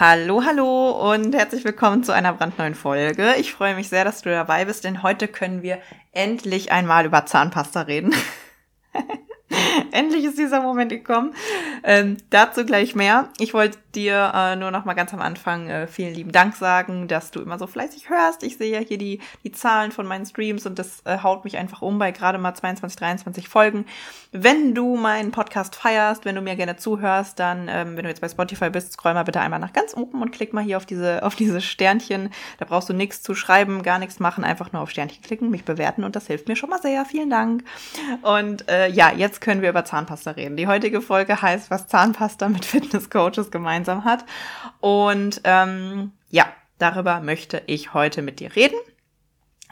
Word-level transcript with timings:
Hallo, 0.00 0.42
hallo 0.44 1.12
und 1.12 1.36
herzlich 1.36 1.64
willkommen 1.64 2.02
zu 2.02 2.10
einer 2.10 2.32
brandneuen 2.32 2.74
Folge. 2.74 3.34
Ich 3.38 3.52
freue 3.52 3.76
mich 3.76 3.88
sehr, 3.88 4.04
dass 4.04 4.22
du 4.22 4.28
dabei 4.28 4.64
bist, 4.64 4.82
denn 4.82 5.04
heute 5.04 5.28
können 5.28 5.62
wir 5.62 5.78
endlich 6.10 6.72
einmal 6.72 7.06
über 7.06 7.26
Zahnpasta 7.26 7.82
reden. 7.82 8.12
Endlich 9.92 10.24
ist 10.24 10.38
dieser 10.38 10.60
Moment 10.60 10.90
gekommen. 10.90 11.34
Ähm, 11.82 12.16
dazu 12.30 12.64
gleich 12.64 12.94
mehr. 12.94 13.28
Ich 13.38 13.54
wollte 13.54 13.78
dir 13.94 14.32
äh, 14.34 14.56
nur 14.56 14.70
noch 14.70 14.84
mal 14.84 14.94
ganz 14.94 15.12
am 15.12 15.20
Anfang 15.20 15.68
äh, 15.68 15.86
vielen 15.86 16.14
lieben 16.14 16.32
Dank 16.32 16.56
sagen, 16.56 17.08
dass 17.08 17.30
du 17.30 17.40
immer 17.40 17.58
so 17.58 17.66
fleißig 17.66 18.10
hörst. 18.10 18.42
Ich 18.42 18.56
sehe 18.56 18.72
ja 18.72 18.80
hier 18.80 18.98
die, 18.98 19.20
die 19.44 19.52
Zahlen 19.52 19.92
von 19.92 20.06
meinen 20.06 20.26
Streams 20.26 20.66
und 20.66 20.78
das 20.78 21.02
äh, 21.04 21.18
haut 21.22 21.44
mich 21.44 21.56
einfach 21.56 21.82
um 21.82 21.98
bei 21.98 22.10
gerade 22.10 22.38
mal 22.38 22.54
22, 22.54 22.98
23 22.98 23.48
Folgen. 23.48 23.86
Wenn 24.32 24.74
du 24.74 24.96
meinen 24.96 25.30
Podcast 25.30 25.76
feierst, 25.76 26.24
wenn 26.24 26.34
du 26.34 26.40
mir 26.40 26.56
gerne 26.56 26.76
zuhörst, 26.76 27.38
dann, 27.38 27.68
ähm, 27.68 27.96
wenn 27.96 28.02
du 28.02 28.08
jetzt 28.08 28.20
bei 28.20 28.28
Spotify 28.28 28.70
bist, 28.70 28.92
scroll 28.92 29.14
mal 29.14 29.22
bitte 29.22 29.40
einmal 29.40 29.60
nach 29.60 29.72
ganz 29.72 29.96
oben 29.96 30.22
und 30.22 30.32
klick 30.32 30.52
mal 30.52 30.64
hier 30.64 30.76
auf 30.76 30.86
diese, 30.86 31.22
auf 31.22 31.36
diese 31.36 31.60
Sternchen. 31.60 32.30
Da 32.58 32.64
brauchst 32.64 32.88
du 32.88 32.94
nichts 32.94 33.22
zu 33.22 33.34
schreiben, 33.34 33.82
gar 33.82 33.98
nichts 33.98 34.18
machen, 34.18 34.44
einfach 34.44 34.72
nur 34.72 34.82
auf 34.82 34.90
Sternchen 34.90 35.22
klicken, 35.22 35.50
mich 35.50 35.64
bewerten 35.64 36.02
und 36.04 36.16
das 36.16 36.26
hilft 36.26 36.48
mir 36.48 36.56
schon 36.56 36.70
mal 36.70 36.82
sehr. 36.82 37.04
Vielen 37.04 37.30
Dank. 37.30 37.64
Und 38.22 38.68
äh, 38.68 38.88
ja, 38.88 39.12
jetzt 39.12 39.40
können 39.44 39.62
wir 39.62 39.68
über 39.68 39.84
Zahnpasta 39.84 40.32
reden. 40.32 40.56
Die 40.56 40.66
heutige 40.66 41.02
Folge 41.02 41.40
heißt, 41.40 41.70
was 41.70 41.86
Zahnpasta 41.86 42.48
mit 42.48 42.64
Fitnesscoaches 42.64 43.50
gemeinsam 43.50 44.04
hat. 44.04 44.24
Und 44.80 45.42
ähm, 45.44 46.12
ja, 46.30 46.46
darüber 46.78 47.20
möchte 47.20 47.62
ich 47.66 47.92
heute 47.94 48.22
mit 48.22 48.40
dir 48.40 48.56
reden. 48.56 48.78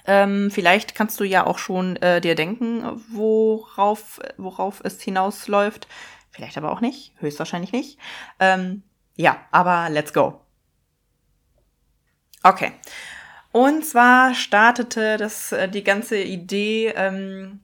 Ähm, 0.07 0.51
vielleicht 0.51 0.95
kannst 0.95 1.19
du 1.21 1.25
ja 1.25 1.47
auch 1.47 1.59
schon 1.59 1.97
äh, 1.97 2.21
dir 2.21 2.35
denken, 2.35 2.85
worauf, 3.11 4.21
worauf 4.37 4.81
es 4.85 5.01
hinausläuft. 5.01 5.89
Vielleicht 6.31 6.59
aber 6.59 6.71
auch 6.71 6.81
nicht, 6.81 7.15
höchstwahrscheinlich 7.19 7.73
nicht. 7.73 7.99
Ähm, 8.41 8.83
ja, 9.17 9.39
aber 9.53 9.89
let's 9.89 10.13
go. 10.13 10.41
Okay. 12.43 12.73
Und 13.53 13.87
zwar 13.87 14.35
startete 14.35 15.17
das 15.17 15.53
äh, 15.53 15.69
die 15.69 15.85
ganze 15.85 16.19
Idee 16.21 16.89
ähm, 16.97 17.61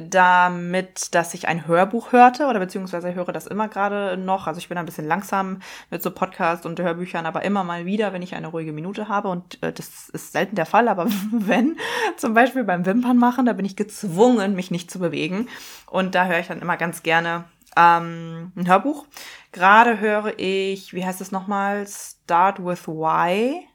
damit, 0.00 1.14
dass 1.14 1.34
ich 1.34 1.48
ein 1.48 1.66
Hörbuch 1.66 2.12
hörte 2.12 2.46
oder 2.46 2.58
beziehungsweise 2.58 3.14
höre 3.14 3.32
das 3.32 3.46
immer 3.46 3.68
gerade 3.68 4.16
noch. 4.16 4.46
Also 4.46 4.58
ich 4.58 4.68
bin 4.68 4.78
ein 4.78 4.86
bisschen 4.86 5.06
langsam 5.06 5.60
mit 5.90 6.02
so 6.02 6.10
Podcasts 6.10 6.64
und 6.64 6.78
Hörbüchern, 6.80 7.26
aber 7.26 7.42
immer 7.42 7.64
mal 7.64 7.84
wieder, 7.84 8.12
wenn 8.12 8.22
ich 8.22 8.34
eine 8.34 8.48
ruhige 8.48 8.72
Minute 8.72 9.08
habe 9.08 9.28
und 9.28 9.62
äh, 9.62 9.72
das 9.72 10.08
ist 10.08 10.32
selten 10.32 10.56
der 10.56 10.66
Fall, 10.66 10.88
aber 10.88 11.06
wenn, 11.32 11.76
zum 12.16 12.34
Beispiel 12.34 12.64
beim 12.64 12.86
Wimpern 12.86 13.16
machen, 13.16 13.46
da 13.46 13.52
bin 13.52 13.64
ich 13.64 13.76
gezwungen, 13.76 14.54
mich 14.54 14.70
nicht 14.70 14.90
zu 14.90 14.98
bewegen 14.98 15.48
und 15.86 16.14
da 16.14 16.26
höre 16.26 16.40
ich 16.40 16.48
dann 16.48 16.60
immer 16.60 16.76
ganz 16.76 17.02
gerne 17.02 17.44
ähm, 17.76 18.52
ein 18.56 18.68
Hörbuch. 18.68 19.06
Gerade 19.52 20.00
höre 20.00 20.38
ich, 20.38 20.94
wie 20.94 21.04
heißt 21.04 21.20
es 21.20 21.32
nochmal, 21.32 21.86
Start 21.86 22.64
with 22.64 22.86
Why 22.86 23.67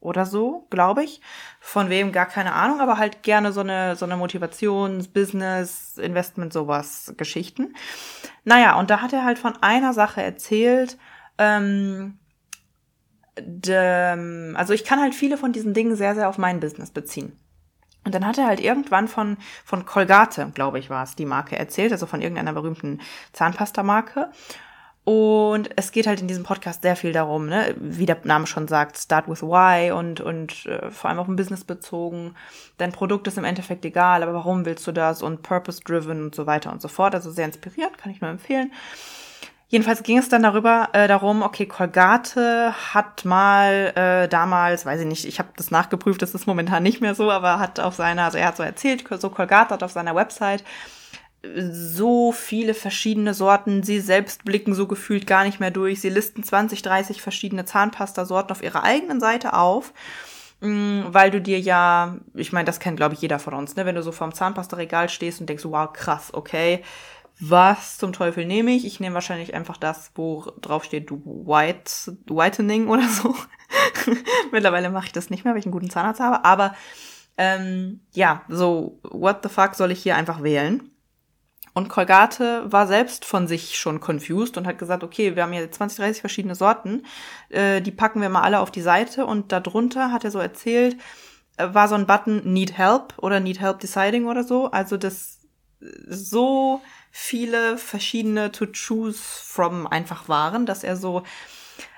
oder 0.00 0.26
so, 0.26 0.66
glaube 0.70 1.04
ich. 1.04 1.20
Von 1.60 1.90
wem 1.90 2.12
gar 2.12 2.26
keine 2.26 2.54
Ahnung, 2.54 2.80
aber 2.80 2.98
halt 2.98 3.22
gerne 3.22 3.52
so 3.52 3.60
eine, 3.60 3.96
so 3.96 4.04
eine 4.06 4.16
Motivations-, 4.16 5.08
Business, 5.08 5.98
Investment, 5.98 6.52
sowas 6.52 7.14
Geschichten. 7.16 7.74
Naja, 8.44 8.78
und 8.78 8.90
da 8.90 9.02
hat 9.02 9.12
er 9.12 9.24
halt 9.24 9.38
von 9.38 9.56
einer 9.62 9.92
Sache 9.92 10.22
erzählt, 10.22 10.98
ähm, 11.38 12.18
de, 13.38 14.54
also 14.54 14.72
ich 14.72 14.84
kann 14.84 15.00
halt 15.00 15.14
viele 15.14 15.36
von 15.36 15.52
diesen 15.52 15.74
Dingen 15.74 15.96
sehr, 15.96 16.14
sehr 16.14 16.28
auf 16.28 16.38
mein 16.38 16.60
Business 16.60 16.90
beziehen. 16.90 17.36
Und 18.04 18.14
dann 18.14 18.26
hat 18.26 18.38
er 18.38 18.46
halt 18.46 18.60
irgendwann 18.60 19.08
von, 19.08 19.36
von 19.64 19.84
Colgate, 19.84 20.52
glaube 20.54 20.78
ich, 20.78 20.88
war 20.88 21.02
es, 21.02 21.16
die 21.16 21.26
Marke 21.26 21.58
erzählt, 21.58 21.92
also 21.92 22.06
von 22.06 22.22
irgendeiner 22.22 22.54
berühmten 22.54 23.00
Zahnpasta-Marke. 23.32 24.30
Und 25.04 25.70
es 25.76 25.92
geht 25.92 26.06
halt 26.06 26.20
in 26.20 26.28
diesem 26.28 26.44
Podcast 26.44 26.82
sehr 26.82 26.94
viel 26.94 27.12
darum, 27.12 27.46
ne, 27.46 27.74
wie 27.78 28.06
der 28.06 28.18
Name 28.24 28.46
schon 28.46 28.68
sagt, 28.68 28.98
start 28.98 29.28
with 29.28 29.42
why 29.42 29.92
und, 29.92 30.20
und 30.20 30.66
äh, 30.66 30.90
vor 30.90 31.08
allem 31.08 31.18
auf 31.18 31.26
ein 31.26 31.36
Business 31.36 31.64
bezogen. 31.64 32.34
Dein 32.76 32.92
Produkt 32.92 33.26
ist 33.26 33.38
im 33.38 33.44
Endeffekt 33.44 33.84
egal, 33.84 34.22
aber 34.22 34.34
warum 34.34 34.66
willst 34.66 34.86
du 34.86 34.92
das 34.92 35.22
und 35.22 35.42
purpose 35.42 35.80
driven 35.82 36.24
und 36.24 36.34
so 36.34 36.46
weiter 36.46 36.70
und 36.70 36.82
so 36.82 36.88
fort. 36.88 37.14
Also 37.14 37.30
sehr 37.30 37.46
inspirierend, 37.46 37.96
kann 37.96 38.12
ich 38.12 38.20
nur 38.20 38.30
empfehlen. 38.30 38.72
Jedenfalls 39.68 40.02
ging 40.02 40.18
es 40.18 40.28
dann 40.28 40.42
darüber 40.42 40.88
äh, 40.92 41.06
darum, 41.06 41.42
okay, 41.42 41.64
Colgate 41.64 42.72
hat 42.92 43.24
mal 43.24 43.92
äh, 43.94 44.28
damals, 44.28 44.84
weiß 44.84 45.00
ich 45.00 45.06
nicht, 45.06 45.24
ich 45.24 45.38
habe 45.38 45.50
das 45.56 45.70
nachgeprüft, 45.70 46.20
das 46.22 46.34
ist 46.34 46.46
momentan 46.46 46.82
nicht 46.82 47.00
mehr 47.00 47.14
so, 47.14 47.30
aber 47.30 47.60
hat 47.60 47.78
auf 47.78 47.94
seiner, 47.94 48.24
also 48.24 48.38
er 48.38 48.48
hat 48.48 48.56
so 48.56 48.64
erzählt, 48.64 49.04
so 49.08 49.30
Colgate 49.30 49.70
hat 49.70 49.84
auf 49.84 49.92
seiner 49.92 50.16
Website 50.16 50.64
so 51.42 52.32
viele 52.32 52.74
verschiedene 52.74 53.34
Sorten. 53.34 53.82
Sie 53.82 54.00
selbst 54.00 54.44
blicken 54.44 54.74
so 54.74 54.86
gefühlt 54.86 55.26
gar 55.26 55.44
nicht 55.44 55.60
mehr 55.60 55.70
durch. 55.70 56.00
Sie 56.00 56.10
listen 56.10 56.42
20, 56.42 56.82
30 56.82 57.22
verschiedene 57.22 57.64
Zahnpasta-Sorten 57.64 58.52
auf 58.52 58.62
ihrer 58.62 58.82
eigenen 58.82 59.20
Seite 59.20 59.54
auf. 59.54 59.92
Mm, 60.60 61.04
weil 61.06 61.30
du 61.30 61.40
dir 61.40 61.58
ja, 61.58 62.18
ich 62.34 62.52
meine, 62.52 62.66
das 62.66 62.80
kennt, 62.80 62.98
glaube 62.98 63.14
ich, 63.14 63.22
jeder 63.22 63.38
von 63.38 63.54
uns, 63.54 63.76
ne? 63.76 63.86
Wenn 63.86 63.94
du 63.94 64.02
so 64.02 64.12
vorm 64.12 64.34
Zahnpasta-Regal 64.34 65.08
stehst 65.08 65.40
und 65.40 65.48
denkst, 65.48 65.64
wow, 65.64 65.90
krass, 65.90 66.34
okay, 66.34 66.82
was 67.40 67.96
zum 67.96 68.12
Teufel 68.12 68.44
nehme 68.44 68.72
ich? 68.72 68.84
Ich 68.84 69.00
nehme 69.00 69.14
wahrscheinlich 69.14 69.54
einfach 69.54 69.78
das, 69.78 70.10
wo 70.14 70.52
drauf 70.60 70.84
steht 70.84 71.10
White, 71.10 72.18
Whitening 72.26 72.88
oder 72.88 73.08
so. 73.08 73.34
Mittlerweile 74.52 74.90
mache 74.90 75.06
ich 75.06 75.12
das 75.12 75.30
nicht 75.30 75.44
mehr, 75.44 75.54
weil 75.54 75.60
ich 75.60 75.64
einen 75.64 75.72
guten 75.72 75.88
Zahnarzt 75.88 76.20
habe. 76.20 76.44
Aber 76.44 76.74
ähm, 77.38 78.00
ja, 78.12 78.42
so, 78.48 79.00
what 79.02 79.38
the 79.42 79.48
fuck 79.48 79.74
soll 79.74 79.90
ich 79.90 80.02
hier 80.02 80.16
einfach 80.16 80.42
wählen? 80.42 80.89
Und 81.72 81.88
Colgate 81.88 82.62
war 82.64 82.86
selbst 82.86 83.24
von 83.24 83.46
sich 83.46 83.78
schon 83.78 84.00
confused 84.00 84.56
und 84.56 84.66
hat 84.66 84.78
gesagt, 84.78 85.04
okay, 85.04 85.36
wir 85.36 85.42
haben 85.42 85.52
hier 85.52 85.70
20, 85.70 85.98
30 85.98 86.20
verschiedene 86.20 86.54
Sorten, 86.54 87.04
äh, 87.48 87.80
die 87.80 87.92
packen 87.92 88.20
wir 88.20 88.28
mal 88.28 88.42
alle 88.42 88.60
auf 88.60 88.70
die 88.70 88.80
Seite 88.80 89.26
und 89.26 89.52
darunter 89.52 90.12
hat 90.12 90.24
er 90.24 90.30
so 90.30 90.38
erzählt, 90.38 90.96
äh, 91.56 91.68
war 91.72 91.88
so 91.88 91.94
ein 91.94 92.06
Button 92.06 92.52
Need 92.52 92.76
Help 92.76 93.14
oder 93.18 93.40
Need 93.40 93.60
Help 93.60 93.80
Deciding 93.80 94.26
oder 94.26 94.44
so. 94.44 94.70
Also 94.70 94.96
das 94.96 95.40
so 96.08 96.82
viele 97.10 97.78
verschiedene 97.78 98.52
to 98.52 98.66
choose 98.66 99.18
from 99.18 99.86
einfach 99.86 100.28
waren, 100.28 100.66
dass 100.66 100.84
er 100.84 100.96
so, 100.96 101.22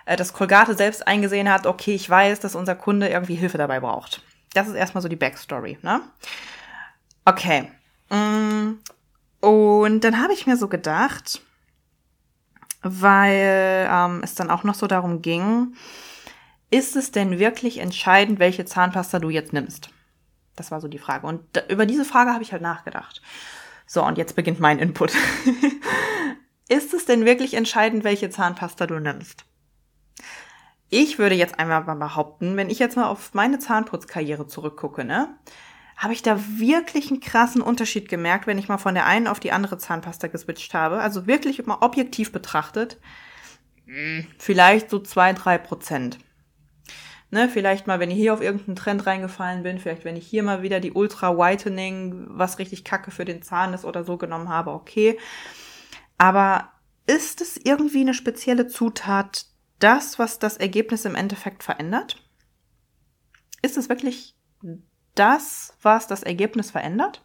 äh, 0.07 0.17
dass 0.17 0.33
Colgate 0.33 0.77
selbst 0.77 1.07
eingesehen 1.07 1.51
hat, 1.51 1.67
okay, 1.67 1.95
ich 1.95 2.09
weiß, 2.09 2.41
dass 2.41 2.55
unser 2.55 2.75
Kunde 2.75 3.09
irgendwie 3.09 3.35
Hilfe 3.35 3.59
dabei 3.59 3.81
braucht. 3.81 4.23
Das 4.55 4.69
ist 4.69 4.75
erstmal 4.75 5.03
so 5.03 5.09
die 5.09 5.17
Backstory, 5.17 5.79
ne? 5.83 6.03
Okay. 7.25 7.71
Mm, 8.11 8.79
und 9.43 10.05
dann 10.05 10.23
habe 10.23 10.33
ich 10.33 10.47
mir 10.47 10.57
so 10.57 10.69
gedacht, 10.69 11.43
weil 12.83 13.89
ähm, 13.91 14.21
es 14.23 14.37
dann 14.37 14.51
auch 14.51 14.63
noch 14.63 14.75
so 14.75 14.87
darum 14.87 15.21
ging, 15.21 15.75
ist 16.71 16.95
es 16.95 17.11
denn 17.11 17.41
wirklich 17.41 17.79
entscheidend, 17.79 18.39
welche 18.39 18.65
Zahnpasta 18.65 19.19
du 19.19 19.31
jetzt 19.31 19.53
nimmst? 19.53 19.91
Das 20.55 20.71
war 20.71 20.81
so 20.81 20.87
die 20.87 20.99
Frage. 20.99 21.27
Und 21.27 21.43
da, 21.55 21.63
über 21.69 21.87
diese 21.87 22.05
Frage 22.05 22.33
habe 22.33 22.45
ich 22.45 22.53
halt 22.53 22.63
nachgedacht. 22.63 23.21
So, 23.85 24.05
und 24.05 24.17
jetzt 24.17 24.37
beginnt 24.37 24.61
mein 24.61 24.79
Input. 24.79 25.13
ist 26.69 26.95
es 26.95 27.05
denn 27.05 27.25
wirklich 27.25 27.55
entscheidend, 27.55 28.05
welche 28.05 28.31
Zahnpasta 28.31 28.87
du 28.87 29.01
nimmst? 29.01 29.45
Ich 30.89 31.19
würde 31.19 31.35
jetzt 31.35 31.59
einmal 31.59 31.83
mal 31.83 31.97
behaupten, 31.97 32.57
wenn 32.57 32.71
ich 32.71 32.79
jetzt 32.79 32.97
mal 32.97 33.09
auf 33.09 33.35
meine 33.35 33.59
Zahnputzkarriere 33.59 34.47
zurückgucke, 34.47 35.05
ne? 35.05 35.37
Habe 36.03 36.15
ich 36.15 36.23
da 36.23 36.37
wirklich 36.59 37.13
einen 37.13 37.21
krassen 37.21 37.63
Unterschied 37.63 38.09
gemerkt, 38.09 38.49
wenn 38.49 38.59
ich 38.59 38.67
mal 38.67 38.79
von 38.79 38.95
der 38.95 39.07
einen 39.07 39.29
auf 39.29 39.39
die 39.39 39.53
andere 39.53 39.79
Zahnpasta 39.79 40.27
geswitcht 40.27 40.75
habe. 40.75 40.99
Also 40.99 41.29
wirklich 41.29 41.65
mal 41.65 41.79
objektiv 41.81 42.33
betrachtet, 42.33 42.99
vielleicht 44.37 44.91
so 44.91 44.99
zwei, 44.99 45.33
drei 45.33 45.59
Prozent. 45.59 46.19
Ne, 47.31 47.49
vielleicht 47.49 47.87
mal, 47.87 48.01
wenn 48.01 48.11
ich 48.11 48.17
hier 48.17 48.35
auf 48.35 48.43
irgendeinen 48.43 48.75
Trend 48.75 49.07
reingefallen 49.07 49.63
bin, 49.63 49.79
vielleicht 49.79 50.05
wenn 50.05 50.17
ich 50.17 50.27
hier 50.27 50.43
mal 50.43 50.63
wieder 50.63 50.81
die 50.81 50.91
Ultra 50.91 51.39
Whitening, 51.39 52.27
was 52.31 52.59
richtig 52.59 52.83
kacke 52.83 53.13
für 53.13 53.25
den 53.25 53.41
Zahn 53.41 53.73
ist 53.73 53.85
oder 53.85 54.03
so 54.03 54.17
genommen 54.17 54.49
habe, 54.49 54.73
okay. 54.73 55.17
Aber 56.19 56.73
ist 57.07 57.41
es 57.41 57.57
irgendwie 57.63 58.01
eine 58.01 58.13
spezielle 58.13 58.67
Zutat, 58.67 59.47
das, 59.79 60.19
was 60.19 60.41
das 60.41 60.57
Ergebnis 60.57 61.05
im 61.05 61.15
Endeffekt 61.15 61.63
verändert? 61.63 62.17
Ist 63.63 63.77
es 63.77 63.89
wirklich 63.89 64.35
das, 65.15 65.75
was 65.83 66.07
das 66.07 66.23
Ergebnis 66.23 66.71
verändert? 66.71 67.25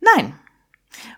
Nein. 0.00 0.38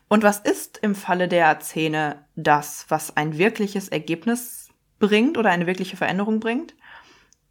Und 0.08 0.22
was 0.22 0.38
ist 0.38 0.78
im 0.78 0.94
Falle 0.94 1.28
der 1.28 1.60
Zähne 1.60 2.24
das, 2.34 2.86
was 2.88 3.16
ein 3.16 3.38
wirkliches 3.38 3.88
Ergebnis 3.88 4.68
bringt 4.98 5.38
oder 5.38 5.50
eine 5.50 5.66
wirkliche 5.66 5.96
Veränderung 5.96 6.40
bringt. 6.40 6.74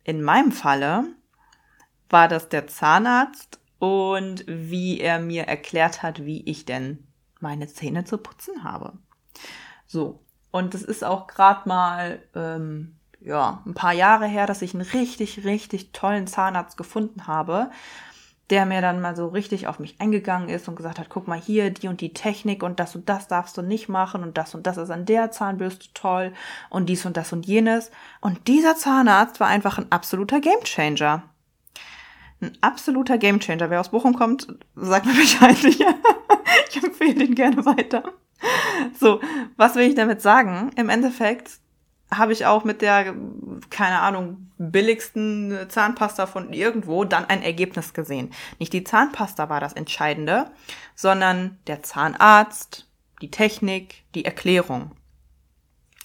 In 0.04 0.22
meinem 0.22 0.52
Falle 0.52 1.06
war 2.10 2.28
das 2.28 2.50
der 2.50 2.68
Zahnarzt 2.68 3.60
und 3.80 4.44
wie 4.48 5.00
er 5.00 5.20
mir 5.20 5.44
erklärt 5.44 6.04
hat, 6.04 6.26
wie 6.26 6.44
ich 6.44 6.66
denn 6.66 7.08
meine 7.40 7.68
Zähne 7.68 8.06
zu 8.06 8.18
putzen 8.18 8.64
habe. 8.64 8.94
So, 9.86 10.24
und 10.52 10.74
es 10.74 10.82
ist 10.82 11.04
auch 11.04 11.28
gerade 11.28 11.68
mal 11.68 12.24
ähm, 12.36 12.97
ja 13.20 13.62
ein 13.66 13.74
paar 13.74 13.94
Jahre 13.94 14.28
her, 14.28 14.48
dass 14.48 14.62
ich 14.62 14.74
einen 14.74 14.88
richtig, 14.88 15.44
richtig 15.44 15.92
tollen 15.92 16.28
Zahnarzt 16.28 16.78
gefunden 16.78 17.28
habe, 17.28 17.70
der 18.50 18.66
mir 18.66 18.82
dann 18.82 19.02
mal 19.02 19.16
so 19.16 19.28
richtig 19.28 19.68
auf 19.68 19.80
mich 19.80 20.00
eingegangen 20.00 20.50
ist 20.50 20.68
und 20.70 20.76
gesagt 20.76 21.00
hat, 21.00 21.10
guck 21.10 21.28
mal 21.28 21.40
hier, 21.40 21.70
die 21.70 21.88
und 21.88 22.00
die 22.00 22.14
Technik 22.14 22.64
und 22.64 22.80
das 22.80 22.96
und 22.96 23.10
das 23.10 23.28
darfst 23.28 23.58
du 23.58 23.62
nicht 23.62 23.90
machen 23.90 24.24
und 24.24 24.38
das 24.38 24.56
und 24.56 24.66
das 24.66 24.78
ist 24.78 24.90
an 24.90 25.06
der 25.06 25.32
Zahnbürste 25.32 25.88
toll 25.94 26.34
und 26.70 26.88
dies 26.88 27.06
und 27.06 27.18
das 27.18 27.34
und 27.34 27.46
jenes. 27.46 27.92
Und 28.22 28.48
dieser 28.48 28.78
Zahnarzt 28.78 29.40
war 29.40 29.48
einfach 29.48 29.78
ein 29.78 29.92
absoluter 29.92 30.40
Gamechanger. 30.40 31.24
Ein 32.40 32.58
absoluter 32.62 33.18
Gamechanger. 33.18 33.70
Wer 33.70 33.82
aus 33.82 33.90
Bochum 33.90 34.16
kommt, 34.16 34.48
sagt 34.76 35.06
mir 35.06 35.14
Bescheid. 35.20 35.58
ich 35.66 36.84
empfehle 36.84 37.26
ihn 37.26 37.36
gerne 37.36 37.66
weiter. 37.66 38.04
So, 38.98 39.20
was 39.58 39.76
will 39.76 39.90
ich 39.90 39.96
damit 39.96 40.22
sagen? 40.22 40.72
Im 40.76 40.90
Endeffekt 40.90 41.60
habe 42.14 42.34
ich 42.34 42.46
auch 42.46 42.64
mit 42.64 42.82
der, 42.82 43.14
keine 43.70 44.00
Ahnung, 44.00 44.50
billigsten 44.58 45.58
Zahnpasta 45.68 46.26
von 46.26 46.54
irgendwo 46.54 47.04
dann 47.04 47.26
ein 47.26 47.44
Ergebnis 47.44 47.94
gesehen. 47.94 48.32
Nicht 48.60 48.74
die 48.74 48.84
Zahnpasta 48.84 49.50
war 49.50 49.60
das 49.60 49.74
Entscheidende, 49.74 50.50
sondern 50.96 51.58
der 51.68 51.84
Zahnarzt, 51.84 52.88
die 53.22 53.32
Technik, 53.32 54.04
die 54.16 54.26
Erklärung. 54.26 54.92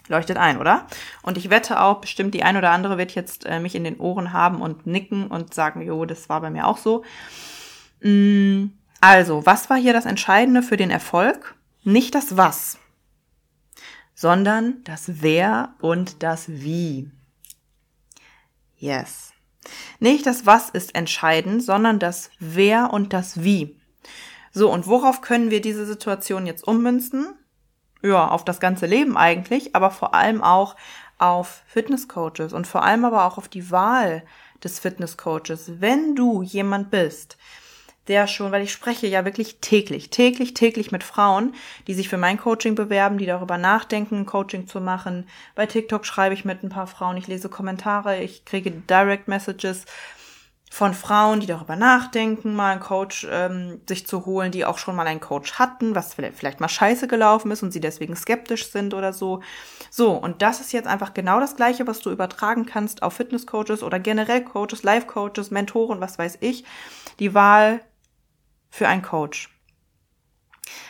Leuchtet 0.09 0.37
ein, 0.37 0.59
oder? 0.59 0.87
Und 1.23 1.39
ich 1.39 1.49
wette 1.49 1.81
auch, 1.81 2.01
bestimmt 2.01 2.35
die 2.35 2.43
ein 2.43 2.57
oder 2.57 2.71
andere 2.71 2.99
wird 2.99 3.15
jetzt 3.15 3.47
äh, 3.47 3.61
mich 3.61 3.77
in 3.77 3.85
den 3.85 4.01
Ohren 4.01 4.33
haben 4.33 4.61
und 4.61 4.87
nicken 4.87 5.29
und 5.29 5.55
sagen, 5.55 5.81
jo, 5.81 6.05
das 6.05 6.29
war 6.29 6.41
bei 6.41 6.51
mir 6.51 6.67
auch 6.67 6.79
so. 6.79 7.05
Mm, 8.03 8.71
also, 9.01 9.47
was 9.47 9.71
war 9.71 9.77
hier 9.77 9.93
das 9.93 10.05
Entscheidende 10.05 10.63
für 10.63 10.77
den 10.77 10.91
Erfolg? 10.91 11.55
Nicht 11.85 12.17
das 12.17 12.37
Was 12.37 12.79
sondern 14.23 14.85
das 14.85 15.21
Wer 15.21 15.75
und 15.81 16.23
das 16.23 16.49
Wie. 16.49 17.11
Yes. 18.77 19.33
Nicht 19.99 20.27
das 20.27 20.47
Was 20.47 20.71
ist 20.71 20.95
entscheidend, 20.95 21.61
sondern 21.61 21.99
das 21.99 22.31
Wer 22.39 22.93
und 22.93 23.13
das 23.13 23.43
Wie. 23.43 23.81
So, 24.53 24.73
und 24.73 24.87
worauf 24.87 25.23
können 25.23 25.51
wir 25.51 25.61
diese 25.61 25.87
Situation 25.87 26.47
jetzt 26.47 26.65
ummünzen? 26.65 27.35
Ja, 28.01 28.29
auf 28.29 28.45
das 28.45 28.61
ganze 28.61 28.87
Leben 28.87 29.17
eigentlich, 29.17 29.75
aber 29.75 29.91
vor 29.91 30.15
allem 30.15 30.41
auch 30.41 30.77
auf 31.19 31.65
Fitnesscoaches 31.67 32.53
und 32.53 32.69
vor 32.69 32.85
allem 32.85 33.05
aber 33.05 33.25
auch 33.25 33.39
auf 33.39 33.49
die 33.49 33.73
Wahl 33.73 34.23
des 34.63 34.79
Fitnesscoaches. 34.79 35.81
Wenn 35.81 36.15
du 36.15 36.43
jemand 36.43 36.93
bist, 36.93 37.39
der 38.09 38.27
schon, 38.27 38.53
weil 38.53 38.63
ich 38.63 38.73
spreche 38.73 39.07
ja 39.07 39.25
wirklich 39.25 39.59
täglich, 39.61 40.11
täglich, 40.11 40.55
täglich 40.55 40.91
mit 40.91 41.05
Frauen, 41.05 41.55
die 41.87 41.95
sich 41.95 42.09
für 42.09 42.19
mein 42.19 42.39
Coaching 42.39 42.75
bewerben, 42.75 43.19
die 43.19 43.27
darüber 43.27 43.59
nachdenken, 43.59 44.27
Coaching 44.27 44.67
zu 44.67 44.81
machen. 44.81 45.29
Bei 45.55 45.67
TikTok 45.67 46.05
schreibe 46.05 46.35
ich 46.35 46.45
mit 46.45 46.63
ein 46.63 46.69
paar 46.69 46.87
Frauen, 46.87 47.17
ich 47.17 47.29
lese 47.29 47.49
Kommentare, 47.49 48.21
ich 48.21 48.45
kriege 48.45 48.71
Direct 48.71 49.29
Messages 49.29 49.85
von 50.73 50.95
Frauen, 50.95 51.41
die 51.41 51.47
darüber 51.47 51.77
nachdenken, 51.77 52.55
mal 52.55 52.73
einen 52.73 52.81
Coach 52.81 53.27
ähm, 53.31 53.83
sich 53.87 54.07
zu 54.07 54.25
holen, 54.25 54.53
die 54.53 54.65
auch 54.65 54.79
schon 54.79 54.97
mal 54.97 55.07
einen 55.07 55.21
Coach 55.21 55.59
hatten, 55.59 55.95
was 55.95 56.15
vielleicht 56.15 56.61
mal 56.61 56.69
scheiße 56.69 57.09
gelaufen 57.09 57.51
ist 57.51 57.63
und 57.63 57.73
sie 57.73 57.81
deswegen 57.81 58.17
skeptisch 58.17 58.71
sind 58.71 58.95
oder 58.95 59.13
so. 59.13 59.43
So, 59.91 60.13
und 60.13 60.41
das 60.41 60.61
ist 60.61 60.73
jetzt 60.73 60.89
einfach 60.89 61.13
genau 61.13 61.41
das 61.41 61.57
Gleiche, 61.57 61.87
was 61.87 62.01
du 62.01 62.11
übertragen 62.11 62.65
kannst 62.65 63.03
auf 63.03 63.13
Fitnesscoaches 63.13 63.83
oder 63.83 63.99
generell 63.99 64.43
Coaches, 64.43 64.83
Life-Coaches, 64.83 65.51
Mentoren, 65.51 66.01
was 66.01 66.19
weiß 66.19 66.39
ich. 66.41 66.65
Die 67.19 67.35
Wahl 67.35 67.83
für 68.73 68.89
einen 68.89 69.03
Coach. 69.03 69.51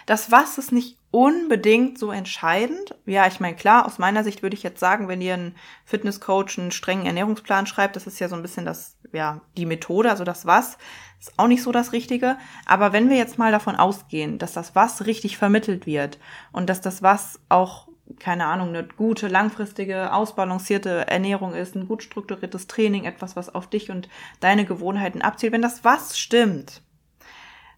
Das 0.07 0.31
Was 0.31 0.57
ist 0.57 0.73
nicht 0.73 0.97
unbedingt 1.11 1.99
so 1.99 2.11
entscheidend. 2.11 2.95
Ja, 3.05 3.27
ich 3.27 3.39
meine, 3.39 3.55
klar, 3.55 3.85
aus 3.85 3.99
meiner 3.99 4.25
Sicht 4.25 4.43
würde 4.43 4.57
ich 4.57 4.63
jetzt 4.63 4.81
sagen, 4.81 5.09
wenn 5.09 5.21
ihr 5.21 5.35
einen 5.35 5.57
Fitnesscoach 5.85 6.59
einen 6.59 6.71
strengen 6.71 7.05
Ernährungsplan 7.05 7.67
schreibt, 7.67 7.97
das 7.97 8.07
ist 8.07 8.19
ja 8.19 8.29
so 8.29 8.37
ein 8.37 8.43
bisschen 8.43 8.65
das, 8.65 8.97
ja, 9.13 9.43
die 9.59 9.67
Methode, 9.67 10.09
also 10.09 10.25
das 10.25 10.47
Was, 10.47 10.79
ist 11.21 11.39
auch 11.39 11.49
nicht 11.49 11.63
so 11.63 11.71
das 11.71 11.93
Richtige. 11.93 12.39
Aber 12.65 12.93
wenn 12.93 13.11
wir 13.11 13.19
jetzt 13.19 13.37
mal 13.37 13.53
davon 13.53 13.77
ausgehen, 13.77 14.39
dass 14.39 14.55
das 14.55 14.75
Was 14.75 15.05
richtig 15.05 15.37
vermittelt 15.37 15.85
wird 15.85 16.19
und 16.53 16.71
dass 16.71 16.81
das 16.81 17.03
Was 17.03 17.39
auch 17.49 17.89
keine 18.19 18.47
Ahnung, 18.47 18.69
eine 18.69 18.85
gute, 18.85 19.29
langfristige, 19.29 20.13
ausbalancierte 20.13 21.07
Ernährung 21.09 21.55
ist, 21.55 21.75
ein 21.75 21.89
gut 21.89 22.03
strukturiertes 22.03 22.67
Training, 22.67 23.05
etwas, 23.05 23.37
was 23.37 23.55
auf 23.55 23.69
dich 23.69 23.91
und 23.91 24.09
deine 24.41 24.67
Gewohnheiten 24.67 25.23
abzielt. 25.23 25.53
Wenn 25.53 25.63
das 25.63 25.85
was 25.85 26.19
stimmt, 26.19 26.83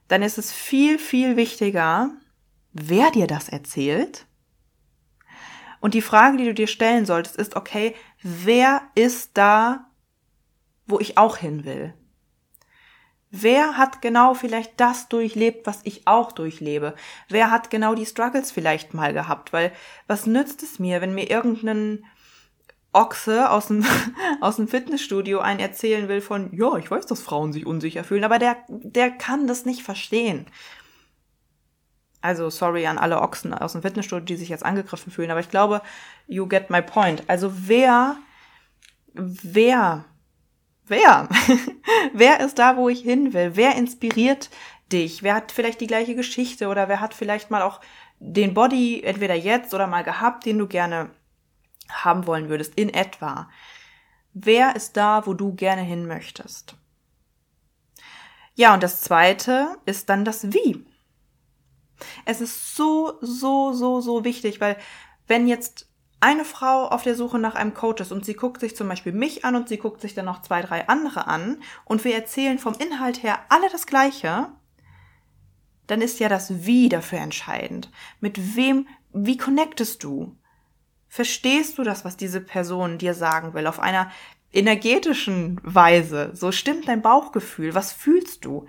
dann 0.09 0.23
ist 0.23 0.39
es 0.39 0.53
viel, 0.53 0.99
viel 0.99 1.37
wichtiger, 1.37 2.11
wer 2.73 3.11
dir 3.11 3.27
das 3.27 3.49
erzählt. 3.49 4.27
Und 5.81 5.95
die 5.95 6.03
Frage, 6.03 6.39
die 6.39 6.47
du 6.47 6.55
dir 6.55 6.67
stellen 6.67 7.06
solltest, 7.06 7.37
ist, 7.37 7.56
okay, 7.56 7.95
wer 8.23 8.83
ist 8.95 9.33
da, 9.35 9.91
wo 10.87 10.99
ich 10.99 11.19
auch 11.19 11.37
hin 11.37 11.65
will? 11.65 11.95
Wer 13.31 13.77
hat 13.77 14.01
genau 14.01 14.35
vielleicht 14.35 14.79
das 14.79 15.09
durchlebt, 15.09 15.67
was 15.67 15.81
ich 15.83 16.06
auch 16.06 16.31
durchlebe? 16.31 16.95
Wer 17.29 17.51
hat 17.51 17.69
genau 17.69 17.97
die 17.97 18.06
Struggles 18.06 18.53
vielleicht 18.53 18.95
mal 18.95 19.12
gehabt? 19.12 19.53
Weil 19.53 19.73
was 20.06 20.27
nützt 20.27 20.62
es 20.62 20.79
mir, 20.79 21.01
wenn 21.01 21.15
mir 21.15 21.29
irgendein 21.29 22.05
Ochse 22.94 23.50
aus 23.50 23.69
dem, 23.69 23.85
aus 24.41 24.56
dem 24.56 24.69
Fitnessstudio 24.69 25.41
einen 25.41 25.61
erzählen 25.61 26.08
will 26.08 26.20
von, 26.20 26.52
ja, 26.52 26.76
ich 26.76 26.91
weiß, 26.91 27.06
dass 27.06 27.20
Frauen 27.20 27.52
sich 27.52 27.67
unsicher 27.67 28.05
fühlen, 28.05 28.25
aber 28.25 28.38
der, 28.38 28.56
der 28.69 29.11
kann 29.11 29.46
das 29.46 29.64
nicht 29.64 29.82
verstehen. 29.82 30.46
Also 32.20 32.49
sorry 32.49 32.87
an 32.87 32.96
alle 32.96 33.20
Ochsen 33.20 33.52
aus 33.52 33.73
dem 33.73 33.82
Fitnessstudio, 33.82 34.25
die 34.25 34.37
sich 34.37 34.49
jetzt 34.49 34.64
angegriffen 34.64 35.12
fühlen, 35.12 35.31
aber 35.31 35.41
ich 35.41 35.50
glaube, 35.50 35.82
you 36.26 36.46
get 36.46 36.70
my 36.70 36.81
point. 36.81 37.23
Also 37.26 37.52
wer, 37.55 38.17
wer, 39.12 40.06
wer, 40.87 41.29
wer 42.14 42.41
ist 42.41 42.58
da, 42.58 42.79
wo 42.79 42.88
ich 42.88 43.00
hin 43.00 43.35
will? 43.35 43.52
Wer 43.56 43.76
inspiriert 43.76 44.49
dich? 44.91 45.22
Wer 45.22 45.34
hat 45.34 45.53
vielleicht 45.53 45.82
die 45.82 45.86
gleiche 45.86 46.15
Geschichte 46.15 46.69
oder 46.69 46.89
wer 46.89 47.01
hat 47.01 47.13
vielleicht 47.13 47.51
mal 47.51 47.60
auch 47.60 47.81
den 48.20 48.55
Body 48.55 49.03
entweder 49.03 49.34
jetzt 49.34 49.74
oder 49.74 49.86
mal 49.86 50.03
gehabt, 50.03 50.46
den 50.46 50.58
du 50.58 50.67
gerne 50.67 51.10
haben 51.91 52.26
wollen 52.26 52.48
würdest, 52.48 52.74
in 52.74 52.88
etwa. 52.88 53.48
Wer 54.32 54.76
ist 54.76 54.96
da, 54.96 55.26
wo 55.26 55.34
du 55.34 55.55
gerne 55.55 55.82
hin 55.82 56.06
möchtest? 56.06 56.76
Ja, 58.55 58.74
und 58.74 58.82
das 58.82 59.00
zweite 59.00 59.76
ist 59.84 60.08
dann 60.08 60.24
das 60.24 60.53
Wie. 60.53 60.84
Es 62.24 62.41
ist 62.41 62.76
so, 62.76 63.19
so, 63.20 63.72
so, 63.72 64.00
so 64.00 64.24
wichtig, 64.24 64.60
weil 64.60 64.76
wenn 65.26 65.46
jetzt 65.48 65.88
eine 66.20 66.44
Frau 66.44 66.86
auf 66.86 67.03
der 67.03 67.17
Suche 67.17 67.38
nach 67.38 67.55
einem 67.55 67.74
Coach 67.74 68.00
ist 68.00 68.12
und 68.12 68.24
sie 68.24 68.34
guckt 68.34 68.60
sich 68.60 68.76
zum 68.76 68.88
Beispiel 68.88 69.12
mich 69.12 69.44
an 69.44 69.56
und 69.56 69.69
sie 69.69 69.76
guckt 69.76 70.00
sich 70.00 70.14
dann 70.14 70.24
noch 70.24 70.43
zwei, 70.43 70.62
drei 70.62 70.88
andere 70.88 71.26
an 71.26 71.62
und 71.84 72.05
wir 72.05 72.14
erzählen 72.14 72.58
vom 72.58 72.74
Inhalt 72.74 73.22
her 73.22 73.41
alle 73.50 73.69
das 73.70 73.86
Gleiche, 73.86 74.48
dann 75.86 76.00
ist 76.00 76.20
ja 76.20 76.29
das 76.29 76.64
Wie 76.64 76.88
dafür 76.88 77.19
entscheidend. 77.19 77.91
Mit 78.20 78.56
wem, 78.56 78.88
wie 79.12 79.36
connectest 79.36 80.03
du? 80.03 80.34
Verstehst 81.15 81.79
du 81.79 81.85
das, 81.85 82.05
was 82.05 82.17
diese 82.17 82.41
Person 82.41 82.99
dir 82.99 83.15
sagen 83.15 83.55
will, 83.55 83.69
auf 83.69 83.79
einer 83.79 84.11
energetischen 84.53 85.61
Weise? 85.63 86.33
So 86.35 86.51
stimmt 86.51 86.89
dein 86.89 87.03
Bauchgefühl. 87.03 87.73
Was 87.73 87.93
fühlst 87.93 88.44
du? 88.44 88.67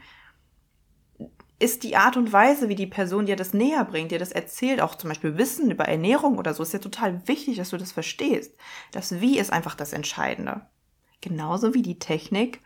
Ist 1.58 1.82
die 1.82 1.96
Art 1.96 2.18
und 2.18 2.32
Weise, 2.32 2.70
wie 2.70 2.76
die 2.76 2.86
Person 2.86 3.26
dir 3.26 3.36
das 3.36 3.56
näher 3.56 3.84
bringt, 3.84 4.12
dir 4.12 4.20
das 4.20 4.32
erzählt, 4.32 4.80
auch 4.80 4.94
zum 4.94 5.08
Beispiel 5.08 5.40
Wissen 5.40 5.72
über 5.72 5.86
Ernährung 5.86 6.38
oder 6.38 6.54
so, 6.54 6.62
ist 6.62 6.74
ja 6.74 6.78
total 6.78 7.28
wichtig, 7.28 7.58
dass 7.58 7.72
du 7.72 7.78
das 7.78 7.92
verstehst. 7.92 8.56
Das 8.92 9.20
Wie 9.22 9.40
ist 9.40 9.52
einfach 9.52 9.74
das 9.74 9.92
Entscheidende. 9.92 10.68
Genauso 11.22 11.74
wie 11.74 11.82
die 11.82 11.98
Technik 11.98 12.62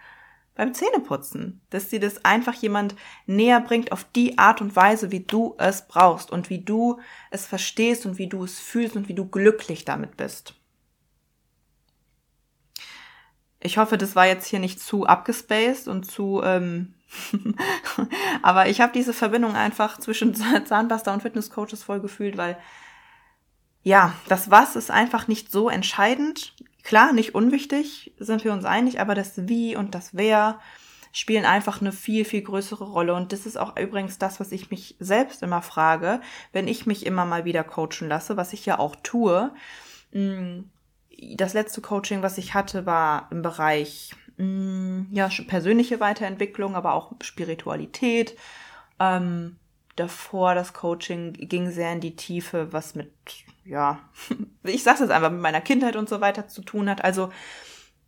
beim 0.60 0.74
Zähneputzen, 0.74 1.62
dass 1.70 1.88
dir 1.88 2.02
das 2.02 2.26
einfach 2.26 2.54
jemand 2.54 2.94
näher 3.26 3.62
bringt 3.62 3.94
auf 3.94 4.04
die 4.04 4.38
Art 4.38 4.60
und 4.60 4.76
Weise, 4.76 5.10
wie 5.10 5.22
du 5.22 5.56
es 5.58 5.88
brauchst 5.88 6.32
und 6.32 6.50
wie 6.50 6.60
du 6.60 7.00
es 7.32 7.46
verstehst 7.46 8.06
und 8.06 8.18
wie 8.18 8.28
du 8.28 8.44
es 8.44 8.60
fühlst 8.60 8.98
und 8.98 9.08
wie 9.08 9.14
du 9.14 9.26
glücklich 9.26 9.86
damit 9.86 10.18
bist. 10.18 10.56
Ich 13.62 13.78
hoffe, 13.78 13.98
das 13.98 14.18
war 14.18 14.28
jetzt 14.28 14.48
hier 14.48 14.60
nicht 14.60 14.82
zu 14.82 15.06
abgespaced 15.06 15.88
und 15.88 16.12
zu, 16.12 16.42
ähm, 16.44 16.94
aber 18.42 18.68
ich 18.68 18.82
habe 18.82 18.92
diese 18.92 19.14
Verbindung 19.14 19.56
einfach 19.56 19.98
zwischen 19.98 20.36
Zahnpasta 20.66 21.14
und 21.14 21.22
Fitnesscoaches 21.22 21.84
voll 21.84 22.02
gefühlt, 22.02 22.36
weil 22.36 22.58
ja, 23.82 24.14
das 24.28 24.52
Was 24.52 24.76
ist 24.76 24.92
einfach 24.92 25.30
nicht 25.30 25.54
so 25.54 25.70
entscheidend. 25.70 26.54
Klar, 26.84 27.14
nicht 27.14 27.36
unwichtig, 27.36 28.14
sind 28.20 28.44
wir 28.44 28.54
uns 28.54 28.66
einig, 28.66 29.00
aber 29.00 29.16
das 29.16 29.48
Wie 29.48 29.76
und 29.76 29.96
das 29.96 30.16
Wer 30.16 30.60
spielen 31.12 31.46
einfach 31.46 31.82
eine 31.82 31.92
viel, 31.92 32.26
viel 32.26 32.42
größere 32.42 32.84
Rolle. 32.84 33.14
Und 33.14 33.34
das 33.34 33.46
ist 33.46 33.58
auch 33.58 33.78
übrigens 33.78 34.18
das, 34.18 34.40
was 34.40 34.52
ich 34.52 34.70
mich 34.72 34.96
selbst 35.00 35.44
immer 35.44 35.62
frage, 35.62 36.22
wenn 36.52 36.68
ich 36.68 36.86
mich 36.86 37.06
immer 37.06 37.26
mal 37.26 37.46
wieder 37.46 37.64
coachen 37.64 38.08
lasse, 38.08 38.38
was 38.38 38.54
ich 38.54 38.66
ja 38.66 38.80
auch 38.80 38.96
tue. 38.98 39.52
Hm, 40.12 40.70
das 41.36 41.54
letzte 41.54 41.82
Coaching, 41.82 42.22
was 42.22 42.38
ich 42.38 42.54
hatte, 42.54 42.86
war 42.86 43.28
im 43.32 43.42
Bereich 43.42 44.12
mm, 44.38 45.12
ja 45.12 45.30
persönliche 45.48 46.00
Weiterentwicklung, 46.00 46.76
aber 46.76 46.94
auch 46.94 47.12
Spiritualität. 47.22 48.38
Ähm, 49.00 49.58
davor 50.00 50.56
das 50.56 50.74
Coaching 50.74 51.34
ging 51.34 51.70
sehr 51.70 51.92
in 51.92 52.02
die 52.02 52.16
Tiefe, 52.16 52.72
was 52.72 52.96
mit 52.96 53.14
ja, 53.66 54.00
ich 54.64 54.84
sag's 54.84 55.00
jetzt 55.00 55.12
einfach 55.12 55.32
mit 55.32 55.42
meiner 55.42 55.62
Kindheit 55.62 55.96
und 55.96 56.10
so 56.10 56.22
weiter 56.22 56.48
zu 56.48 56.62
tun 56.62 56.90
hat. 56.90 57.04
Also 57.04 57.30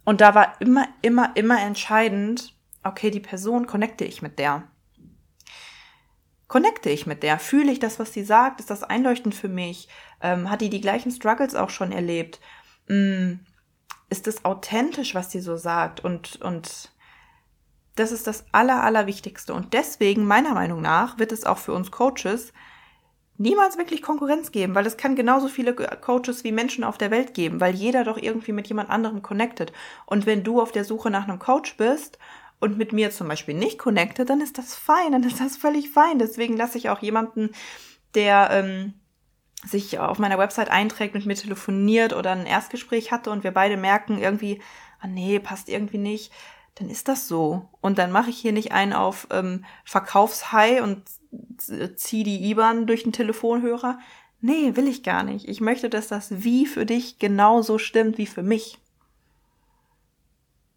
und 0.03 0.21
da 0.21 0.33
war 0.33 0.59
immer, 0.59 0.87
immer, 1.01 1.35
immer 1.35 1.61
entscheidend, 1.61 2.55
okay, 2.83 3.11
die 3.11 3.19
Person 3.19 3.67
connecte 3.67 4.05
ich 4.05 4.21
mit 4.21 4.39
der. 4.39 4.63
Connecte 6.47 6.89
ich 6.89 7.05
mit 7.05 7.23
der? 7.23 7.39
Fühle 7.39 7.71
ich 7.71 7.79
das, 7.79 7.99
was 7.99 8.11
sie 8.11 8.23
sagt? 8.23 8.59
Ist 8.59 8.69
das 8.69 8.83
einleuchtend 8.83 9.35
für 9.35 9.47
mich? 9.47 9.87
Ähm, 10.21 10.49
hat 10.49 10.61
die 10.61 10.69
die 10.69 10.81
gleichen 10.81 11.11
Struggles 11.11 11.55
auch 11.55 11.69
schon 11.69 11.91
erlebt? 11.91 12.41
Mm, 12.87 13.35
ist 14.09 14.27
es 14.27 14.43
authentisch, 14.43 15.15
was 15.15 15.31
sie 15.31 15.39
so 15.39 15.55
sagt? 15.55 16.01
Und, 16.01 16.41
und 16.41 16.91
das 18.01 18.11
ist 18.11 18.27
das 18.27 18.45
Aller, 18.51 18.83
Allerwichtigste. 18.83 19.53
Und 19.53 19.73
deswegen, 19.73 20.25
meiner 20.25 20.53
Meinung 20.53 20.81
nach, 20.81 21.19
wird 21.19 21.31
es 21.31 21.45
auch 21.45 21.57
für 21.57 21.73
uns 21.73 21.91
Coaches 21.91 22.51
niemals 23.37 23.77
wirklich 23.77 24.01
Konkurrenz 24.01 24.51
geben, 24.51 24.75
weil 24.75 24.85
es 24.85 24.97
kann 24.97 25.15
genauso 25.15 25.47
viele 25.47 25.73
Coaches 25.73 26.43
wie 26.43 26.51
Menschen 26.51 26.83
auf 26.83 26.97
der 26.97 27.11
Welt 27.11 27.33
geben, 27.33 27.59
weil 27.59 27.73
jeder 27.73 28.03
doch 28.03 28.17
irgendwie 28.17 28.51
mit 28.51 28.67
jemand 28.67 28.89
anderem 28.89 29.21
connected. 29.21 29.73
Und 30.05 30.25
wenn 30.25 30.43
du 30.43 30.61
auf 30.61 30.71
der 30.71 30.83
Suche 30.85 31.09
nach 31.09 31.27
einem 31.27 31.39
Coach 31.39 31.75
bist 31.77 32.19
und 32.59 32.77
mit 32.77 32.93
mir 32.93 33.09
zum 33.09 33.27
Beispiel 33.27 33.55
nicht 33.55 33.79
connected, 33.79 34.29
dann 34.29 34.41
ist 34.41 34.57
das 34.57 34.75
fein, 34.75 35.11
dann 35.11 35.23
ist 35.23 35.39
das 35.39 35.57
völlig 35.57 35.89
fein. 35.89 36.19
Deswegen 36.19 36.55
lasse 36.55 36.77
ich 36.77 36.89
auch 36.89 36.99
jemanden, 36.99 37.49
der 38.13 38.49
ähm, 38.51 38.93
sich 39.65 39.97
auf 39.97 40.19
meiner 40.19 40.37
Website 40.37 40.69
einträgt, 40.69 41.15
mit 41.15 41.25
mir 41.25 41.35
telefoniert 41.35 42.13
oder 42.13 42.31
ein 42.31 42.45
Erstgespräch 42.45 43.11
hatte 43.11 43.31
und 43.31 43.43
wir 43.43 43.51
beide 43.51 43.77
merken 43.77 44.19
irgendwie, 44.19 44.61
ah 44.99 45.07
nee, 45.07 45.39
passt 45.39 45.69
irgendwie 45.69 45.97
nicht, 45.97 46.31
dann 46.75 46.89
ist 46.89 47.07
das 47.07 47.27
so. 47.27 47.69
Und 47.81 47.97
dann 47.97 48.11
mache 48.11 48.29
ich 48.29 48.37
hier 48.37 48.53
nicht 48.53 48.71
einen 48.71 48.93
auf 48.93 49.27
ähm, 49.31 49.65
Verkaufshai 49.83 50.81
und 50.81 51.03
zieh 51.95 52.23
die 52.23 52.49
IBAN 52.49 52.87
durch 52.87 53.03
den 53.03 53.13
Telefonhörer. 53.13 53.99
Nee, 54.41 54.75
will 54.75 54.87
ich 54.87 55.03
gar 55.03 55.23
nicht. 55.23 55.47
Ich 55.47 55.61
möchte, 55.61 55.89
dass 55.89 56.07
das 56.07 56.43
Wie 56.43 56.65
für 56.65 56.85
dich 56.85 57.19
genauso 57.19 57.77
stimmt 57.77 58.17
wie 58.17 58.25
für 58.25 58.43
mich. 58.43 58.79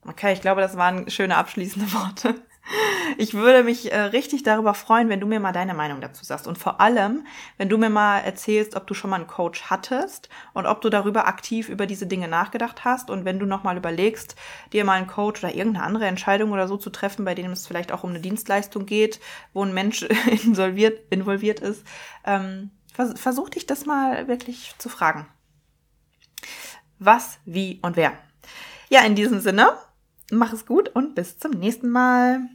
Okay, 0.07 0.35
ich 0.35 0.43
glaube, 0.43 0.61
das 0.61 0.77
waren 0.77 1.09
schöne 1.11 1.37
abschließende 1.37 1.93
Worte. 1.93 2.35
Ich 3.19 3.35
würde 3.35 3.63
mich 3.63 3.93
äh, 3.93 4.01
richtig 4.01 4.43
darüber 4.43 4.75
freuen, 4.75 5.09
wenn 5.09 5.21
du 5.21 5.27
mir 5.27 5.39
mal 5.39 5.53
deine 5.53 5.75
Meinung 5.75 6.01
dazu 6.01 6.25
sagst. 6.25 6.47
Und 6.47 6.59
vor 6.59 6.81
allem, 6.81 7.27
wenn 7.59 7.69
du 7.69 7.79
mir 7.79 7.91
mal 7.91 8.21
erzählst, 8.21 8.75
ob 8.75 8.87
du 8.87 8.95
schon 8.95 9.11
mal 9.11 9.17
einen 9.17 9.27
Coach 9.27 9.65
hattest 9.65 10.29
und 10.55 10.67
ob 10.67 10.81
du 10.81 10.89
darüber 10.89 11.27
aktiv 11.27 11.69
über 11.69 11.87
diese 11.87 12.07
Dinge 12.07 12.27
nachgedacht 12.27 12.85
hast. 12.85 13.11
Und 13.11 13.25
wenn 13.25 13.39
du 13.39 13.47
nochmal 13.47 13.77
überlegst, 13.77 14.35
dir 14.73 14.85
mal 14.85 14.95
einen 14.95 15.07
Coach 15.07 15.45
oder 15.45 15.55
irgendeine 15.55 15.85
andere 15.85 16.07
Entscheidung 16.07 16.53
oder 16.53 16.67
so 16.67 16.77
zu 16.77 16.91
treffen, 16.91 17.25
bei 17.25 17.35
dem 17.35 17.53
es 17.53 17.67
vielleicht 17.67 17.93
auch 17.93 18.03
um 18.03 18.11
eine 18.11 18.21
Dienstleistung 18.21 18.87
geht, 18.87 19.21
wo 19.53 19.65
ein 19.65 19.75
Mensch 19.75 20.03
involviert, 20.45 21.01
involviert 21.11 21.61
ist, 21.61 21.85
ähm, 22.25 22.71
vers 22.93 23.21
versuch 23.21 23.51
dich 23.51 23.67
das 23.67 23.87
mal 23.87 24.29
wirklich 24.29 24.75
zu 24.79 24.89
fragen. 24.89 25.27
Was, 26.99 27.39
wie 27.45 27.81
und 27.83 27.97
wer. 27.97 28.13
Ja, 28.89 29.03
in 29.03 29.15
diesem 29.15 29.41
Sinne, 29.41 29.77
mach 30.31 30.53
es 30.53 30.67
gut 30.67 30.89
und 30.91 31.15
bis 31.15 31.39
zum 31.39 31.53
nächsten 31.53 31.89
Mal. 31.91 32.49